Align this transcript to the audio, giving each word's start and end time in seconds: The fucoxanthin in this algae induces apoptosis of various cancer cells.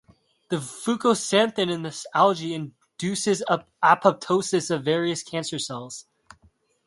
The 0.49 0.55
fucoxanthin 0.57 1.71
in 1.71 1.83
this 1.83 2.07
algae 2.15 2.55
induces 2.55 3.43
apoptosis 3.83 4.71
of 4.71 4.83
various 4.83 5.21
cancer 5.21 5.59
cells. 5.59 6.07